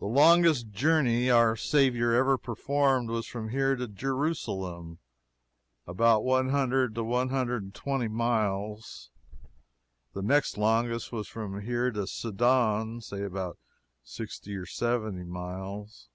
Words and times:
The 0.00 0.04
longest 0.06 0.68
journey 0.68 1.30
our 1.30 1.56
Saviour 1.56 2.12
ever 2.12 2.36
performed 2.36 3.08
was 3.08 3.26
from 3.26 3.48
here 3.48 3.74
to 3.74 3.88
Jerusalem 3.88 4.98
about 5.86 6.24
one 6.24 6.50
hundred 6.50 6.94
to 6.96 7.04
one 7.04 7.30
hundred 7.30 7.62
and 7.62 7.74
twenty 7.74 8.06
miles. 8.08 9.08
The 10.12 10.20
next 10.20 10.58
longest 10.58 11.10
was 11.10 11.26
from 11.26 11.62
here 11.62 11.90
to 11.90 12.06
Sidon 12.06 13.00
say 13.00 13.22
about 13.22 13.58
sixty 14.02 14.54
or 14.56 14.66
seventy 14.66 15.24
miles. 15.24 16.10